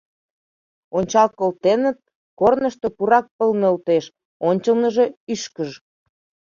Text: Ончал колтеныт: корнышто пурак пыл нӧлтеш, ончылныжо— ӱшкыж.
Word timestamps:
Ончал 0.97 1.27
колтеныт: 1.39 1.97
корнышто 2.39 2.87
пурак 2.97 3.25
пыл 3.37 3.51
нӧлтеш, 3.61 4.05
ончылныжо— 4.47 5.05
ӱшкыж. 5.33 5.71